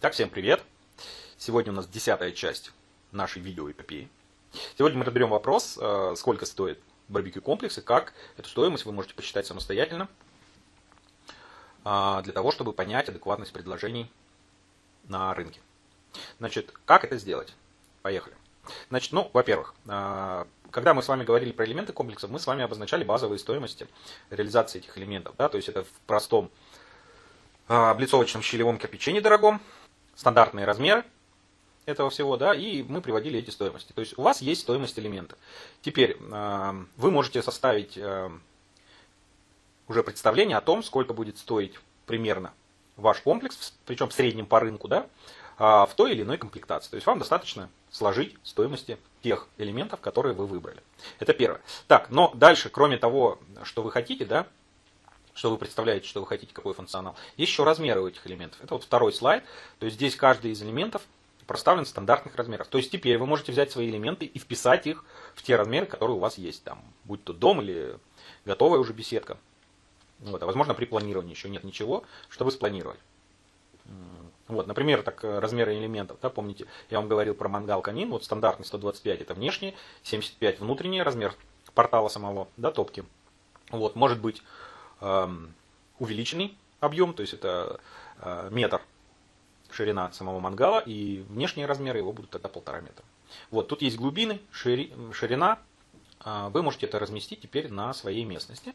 Итак, 0.00 0.12
всем 0.12 0.30
привет! 0.30 0.62
Сегодня 1.38 1.72
у 1.72 1.74
нас 1.74 1.88
десятая 1.88 2.30
часть 2.30 2.70
нашей 3.10 3.42
видеоэпопеи. 3.42 4.08
Сегодня 4.76 4.96
мы 4.96 5.04
разберем 5.04 5.28
вопрос, 5.28 5.76
э, 5.76 6.14
сколько 6.16 6.46
стоит 6.46 6.78
барбекю 7.08 7.42
комплекс 7.42 7.78
и 7.78 7.80
как 7.80 8.12
эту 8.36 8.48
стоимость 8.48 8.84
вы 8.84 8.92
можете 8.92 9.14
посчитать 9.14 9.48
самостоятельно 9.48 10.08
а, 11.84 12.22
для 12.22 12.32
того, 12.32 12.52
чтобы 12.52 12.72
понять 12.72 13.08
адекватность 13.08 13.52
предложений 13.52 14.08
на 15.08 15.34
рынке. 15.34 15.58
Значит, 16.38 16.72
как 16.84 17.02
это 17.02 17.18
сделать? 17.18 17.52
Поехали. 18.02 18.36
Значит, 18.90 19.10
ну, 19.10 19.28
во-первых, 19.32 19.74
а, 19.88 20.46
когда 20.70 20.94
мы 20.94 21.02
с 21.02 21.08
вами 21.08 21.24
говорили 21.24 21.50
про 21.50 21.66
элементы 21.66 21.92
комплексов, 21.92 22.30
мы 22.30 22.38
с 22.38 22.46
вами 22.46 22.62
обозначали 22.62 23.02
базовые 23.02 23.40
стоимости 23.40 23.88
реализации 24.30 24.78
этих 24.78 24.96
элементов. 24.96 25.34
Да? 25.36 25.48
То 25.48 25.56
есть 25.56 25.68
это 25.68 25.82
в 25.82 25.90
простом 26.06 26.52
а, 27.66 27.90
облицовочном 27.90 28.44
щелевом 28.44 28.78
кирпиче 28.78 29.12
недорогом, 29.12 29.60
стандартные 30.18 30.66
размеры 30.66 31.04
этого 31.86 32.10
всего, 32.10 32.36
да, 32.36 32.52
и 32.52 32.82
мы 32.82 33.00
приводили 33.00 33.38
эти 33.38 33.50
стоимости. 33.50 33.92
То 33.92 34.00
есть 34.00 34.18
у 34.18 34.22
вас 34.22 34.42
есть 34.42 34.62
стоимость 34.62 34.98
элемента. 34.98 35.36
Теперь 35.80 36.18
а, 36.32 36.74
вы 36.96 37.10
можете 37.12 37.40
составить 37.42 37.96
уже 39.88 40.02
представление 40.02 40.56
о 40.56 40.60
том, 40.60 40.82
сколько 40.82 41.14
будет 41.14 41.38
стоить 41.38 41.78
примерно 42.04 42.52
ваш 42.96 43.20
комплекс, 43.20 43.72
причем 43.86 44.08
в 44.08 44.12
среднем 44.12 44.46
по 44.46 44.60
рынку, 44.60 44.88
да, 44.88 45.06
а, 45.56 45.86
в 45.86 45.94
той 45.94 46.12
или 46.12 46.22
иной 46.22 46.36
комплектации. 46.36 46.90
То 46.90 46.96
есть 46.96 47.06
вам 47.06 47.18
достаточно 47.18 47.70
сложить 47.90 48.36
стоимости 48.42 48.98
тех 49.22 49.48
элементов, 49.56 50.00
которые 50.00 50.34
вы 50.34 50.46
выбрали. 50.46 50.82
Это 51.18 51.32
первое. 51.32 51.60
Так, 51.86 52.10
но 52.10 52.32
дальше, 52.34 52.68
кроме 52.68 52.98
того, 52.98 53.38
что 53.62 53.82
вы 53.82 53.90
хотите, 53.90 54.24
да, 54.24 54.46
что 55.38 55.50
вы 55.50 55.56
представляете, 55.56 56.08
что 56.08 56.20
вы 56.20 56.26
хотите, 56.26 56.52
какой 56.52 56.74
функционал, 56.74 57.14
есть 57.36 57.52
еще 57.52 57.62
размеры 57.62 58.00
у 58.00 58.08
этих 58.08 58.26
элементов. 58.26 58.62
Это 58.62 58.74
вот 58.74 58.82
второй 58.82 59.12
слайд. 59.12 59.44
То 59.78 59.86
есть 59.86 59.96
здесь 59.96 60.16
каждый 60.16 60.50
из 60.50 60.60
элементов 60.62 61.02
проставлен 61.46 61.84
в 61.84 61.88
стандартных 61.88 62.34
размерах. 62.34 62.66
То 62.66 62.76
есть 62.76 62.90
теперь 62.90 63.16
вы 63.18 63.26
можете 63.26 63.52
взять 63.52 63.70
свои 63.70 63.88
элементы 63.88 64.26
и 64.26 64.38
вписать 64.38 64.88
их 64.88 65.04
в 65.36 65.42
те 65.42 65.54
размеры, 65.54 65.86
которые 65.86 66.16
у 66.16 66.20
вас 66.20 66.38
есть. 66.38 66.64
Там, 66.64 66.82
будь 67.04 67.22
то 67.22 67.32
дом 67.32 67.62
или 67.62 67.96
готовая 68.44 68.80
уже 68.80 68.92
беседка. 68.92 69.38
Вот, 70.18 70.42
а 70.42 70.46
возможно 70.46 70.74
при 70.74 70.86
планировании 70.86 71.34
еще 71.34 71.48
нет 71.48 71.62
ничего, 71.62 72.02
чтобы 72.28 72.50
спланировать. 72.50 72.98
Вот, 74.48 74.66
например, 74.66 75.02
так, 75.02 75.22
э, 75.22 75.38
размеры 75.38 75.78
элементов. 75.78 76.18
Да, 76.20 76.30
помните, 76.30 76.66
я 76.90 76.98
вам 76.98 77.08
говорил 77.08 77.34
про 77.34 77.48
мангал 77.48 77.80
камин. 77.80 78.10
Вот 78.10 78.24
стандартный 78.24 78.66
125 78.66 79.20
это 79.20 79.34
внешний, 79.34 79.76
75 80.02 80.58
внутренний 80.58 81.02
размер 81.02 81.34
портала 81.74 82.08
самого, 82.08 82.48
да, 82.56 82.72
топки. 82.72 83.04
Вот, 83.70 83.94
может 83.94 84.20
быть 84.20 84.42
увеличенный 85.98 86.56
объем, 86.80 87.12
то 87.12 87.22
есть 87.22 87.34
это 87.34 87.80
э, 88.20 88.48
метр 88.50 88.80
ширина 89.70 90.12
самого 90.12 90.40
мангала, 90.40 90.80
и 90.80 91.24
внешние 91.28 91.66
размеры 91.66 91.98
его 91.98 92.12
будут 92.12 92.30
тогда 92.30 92.48
полтора 92.48 92.80
метра. 92.80 93.04
Вот, 93.50 93.68
тут 93.68 93.82
есть 93.82 93.96
глубины, 93.96 94.40
шири, 94.50 94.92
ширина, 95.12 95.58
э, 96.24 96.48
вы 96.52 96.62
можете 96.62 96.86
это 96.86 96.98
разместить 96.98 97.40
теперь 97.40 97.70
на 97.70 97.92
своей 97.94 98.24
местности, 98.24 98.74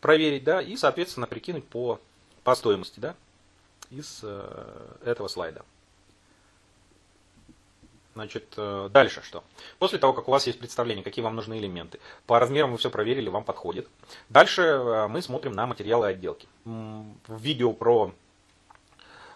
проверить, 0.00 0.44
да, 0.44 0.60
и, 0.60 0.76
соответственно, 0.76 1.26
прикинуть 1.26 1.66
по, 1.66 2.00
по 2.44 2.54
стоимости, 2.54 3.00
да, 3.00 3.14
из 3.90 4.20
э, 4.22 4.96
этого 5.04 5.28
слайда. 5.28 5.64
Значит, 8.20 8.52
э, 8.58 8.90
дальше 8.92 9.22
что? 9.22 9.42
После 9.78 9.98
того, 9.98 10.12
как 10.12 10.28
у 10.28 10.30
вас 10.30 10.46
есть 10.46 10.58
представление, 10.58 11.02
какие 11.02 11.24
вам 11.24 11.36
нужны 11.36 11.56
элементы, 11.58 12.00
по 12.26 12.38
размерам 12.38 12.72
вы 12.72 12.76
все 12.76 12.90
проверили, 12.90 13.30
вам 13.30 13.44
подходит. 13.44 13.88
Дальше 14.28 14.60
э, 14.60 15.08
мы 15.08 15.22
смотрим 15.22 15.52
на 15.52 15.66
материалы 15.66 16.08
отделки. 16.08 16.46
В 16.66 17.40
видео 17.40 17.72
про 17.72 18.12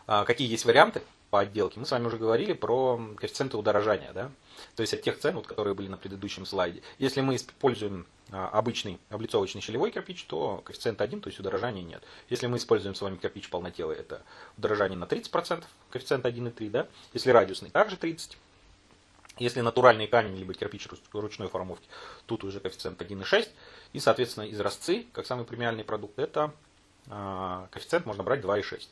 какие 0.07 0.51
есть 0.51 0.67
варианты 0.67 1.01
по 1.31 1.41
отделке, 1.41 1.81
мы 1.81 1.87
с 1.87 1.93
вами 1.93 2.09
уже 2.09 2.19
говорили 2.19 2.53
про 2.53 3.01
коэффициенты 3.17 3.57
удорожания. 3.57 4.13
Да? 4.13 4.31
То 4.77 4.83
есть 4.83 4.93
от 4.93 5.01
тех 5.01 5.19
цен, 5.19 5.35
вот, 5.35 5.47
которые 5.47 5.73
были 5.73 5.89
на 5.89 5.97
предыдущем 5.97 6.45
слайде. 6.45 6.83
Если 6.99 7.23
мы 7.23 7.37
используем 7.37 8.07
обычный 8.31 9.01
облицовочный 9.09 9.63
щелевой 9.63 9.93
кирпич, 9.93 10.25
то 10.25 10.61
коэффициент 10.63 11.01
1, 11.01 11.23
то 11.23 11.29
есть 11.29 11.41
удорожания 11.41 11.83
нет. 11.83 12.03
Если 12.29 12.47
мы 12.49 12.59
используем 12.59 12.95
с 12.95 13.01
вами 13.01 13.17
кирпич 13.17 13.49
полнотелый, 13.49 13.97
это 13.97 14.21
удорожание 14.59 14.99
на 14.99 15.05
30%, 15.05 15.65
коэффициент 15.89 16.27
1,3, 16.27 16.69
да? 16.69 16.87
Если 17.15 17.31
радиусный, 17.31 17.71
также 17.71 17.97
30%. 17.97 18.37
Если 19.39 19.61
натуральный 19.61 20.07
камень, 20.07 20.37
либо 20.37 20.55
кирпич 20.55 20.89
ручной 21.13 21.49
формовки, 21.49 21.89
тут 22.27 22.45
уже 22.45 22.61
коэффициент 22.61 23.01
1,6. 23.01 23.49
И, 23.93 24.01
соответственно, 24.01 24.51
изразцы, 24.51 25.07
как 25.13 25.27
самый 25.27 25.45
премиальный 25.45 25.85
продукт, 25.85 26.19
это 26.19 26.53
а, 27.09 27.69
коэффициент 27.71 28.07
можно 28.07 28.23
брать 28.23 28.41
2,6. 28.41 28.89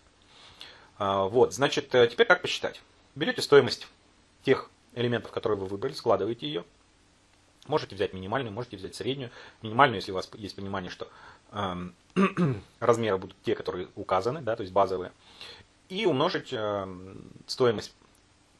А, 0.98 1.24
вот, 1.24 1.54
значит, 1.54 1.94
э, 1.94 2.08
теперь 2.08 2.26
как 2.26 2.42
посчитать? 2.42 2.82
Берете 3.14 3.42
стоимость 3.42 3.86
тех 4.42 4.70
элементов, 4.94 5.30
которые 5.30 5.58
вы 5.58 5.66
выбрали, 5.66 5.92
складываете 5.92 6.46
ее, 6.46 6.64
Можете 7.68 7.94
взять 7.94 8.12
минимальную, 8.12 8.52
можете 8.52 8.76
взять 8.76 8.94
среднюю. 8.96 9.30
Минимальную, 9.62 10.00
если 10.00 10.10
у 10.10 10.16
вас 10.16 10.28
есть 10.34 10.56
понимание, 10.56 10.90
что 10.90 11.08
э, 11.52 11.76
размеры 12.80 13.18
будут 13.18 13.36
те, 13.44 13.54
которые 13.54 13.88
указаны, 13.94 14.40
да, 14.40 14.56
то 14.56 14.62
есть 14.62 14.72
базовые. 14.72 15.12
И 15.88 16.04
умножить 16.04 16.52
э, 16.52 16.86
стоимость 17.46 17.94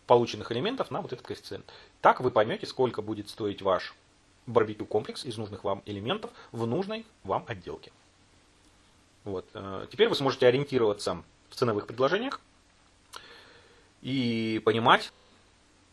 полученных 0.06 0.52
элементов 0.52 0.90
на 0.90 1.00
вот 1.00 1.12
этот 1.12 1.26
коэффициент. 1.26 1.64
Так 2.00 2.20
вы 2.20 2.30
поймете, 2.30 2.66
сколько 2.66 3.02
будет 3.02 3.28
стоить 3.28 3.62
ваш 3.62 3.94
барбекю 4.46 4.86
комплекс 4.86 5.24
из 5.24 5.36
нужных 5.38 5.64
вам 5.64 5.82
элементов 5.86 6.30
в 6.50 6.66
нужной 6.66 7.06
вам 7.24 7.44
отделке. 7.46 7.92
Вот. 9.24 9.46
Э, 9.54 9.86
теперь 9.90 10.08
вы 10.08 10.16
сможете 10.16 10.46
ориентироваться 10.46 11.22
в 11.48 11.54
ценовых 11.54 11.86
предложениях 11.86 12.40
и 14.00 14.60
понимать, 14.64 15.12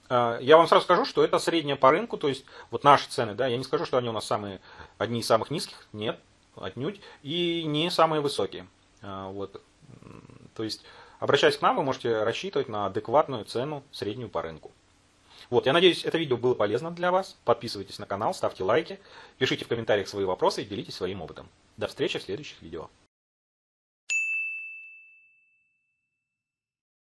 а, 0.10 0.40
я 0.40 0.58
вам 0.58 0.68
сразу 0.68 0.84
скажу, 0.84 1.06
что 1.06 1.24
это 1.24 1.38
средняя 1.38 1.76
по 1.76 1.92
рынку, 1.92 2.18
то 2.18 2.28
есть 2.28 2.44
вот 2.72 2.84
наши 2.84 3.08
цены, 3.08 3.36
да, 3.36 3.48
я 3.48 3.58
не 3.58 3.64
скажу, 3.64 3.86
что 3.86 3.98
они 3.98 4.10
у 4.10 4.12
нас 4.12 4.26
самые, 4.26 4.60
одни 4.98 5.20
из 5.20 5.28
самых 5.28 5.52
низких, 5.52 5.88
нет, 5.94 6.20
отнюдь, 6.56 7.00
и 7.22 7.64
не 7.66 7.92
самые 7.92 8.22
высокие. 8.22 8.68
А, 9.02 9.30
вот. 9.30 9.62
То 10.56 10.64
есть, 10.64 10.84
обращаясь 11.20 11.58
к 11.58 11.62
нам, 11.62 11.76
вы 11.76 11.84
можете 11.84 12.24
рассчитывать 12.24 12.70
на 12.70 12.88
адекватную 12.88 13.46
цену 13.46 13.84
среднюю 13.92 14.30
по 14.30 14.42
рынку. 14.42 14.72
Вот, 15.50 15.66
я 15.66 15.74
надеюсь, 15.74 16.06
это 16.06 16.18
видео 16.18 16.38
было 16.38 16.54
полезно 16.54 16.92
для 16.92 17.12
вас. 17.12 17.38
Подписывайтесь 17.44 18.00
на 18.00 18.06
канал, 18.06 18.34
ставьте 18.34 18.64
лайки, 18.64 19.00
пишите 19.38 19.66
в 19.66 19.68
комментариях 19.68 20.08
свои 20.08 20.26
вопросы 20.26 20.62
и 20.62 20.66
делитесь 20.66 20.96
своим 20.96 21.22
опытом. 21.22 21.50
До 21.78 21.88
встречи 21.88 22.20
в 22.20 22.24
следующих 22.24 22.62
видео. 22.62 22.90